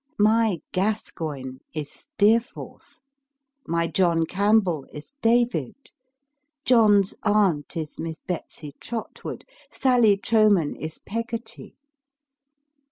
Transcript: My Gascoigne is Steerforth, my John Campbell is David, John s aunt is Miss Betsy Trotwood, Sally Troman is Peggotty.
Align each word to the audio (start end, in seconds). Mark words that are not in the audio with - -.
My 0.17 0.61
Gascoigne 0.71 1.59
is 1.75 1.91
Steerforth, 1.91 3.01
my 3.67 3.85
John 3.87 4.25
Campbell 4.25 4.87
is 4.91 5.13
David, 5.21 5.75
John 6.65 7.01
s 7.03 7.13
aunt 7.21 7.77
is 7.77 7.99
Miss 7.99 8.17
Betsy 8.25 8.73
Trotwood, 8.79 9.45
Sally 9.69 10.17
Troman 10.17 10.75
is 10.75 10.97
Peggotty. 11.05 11.75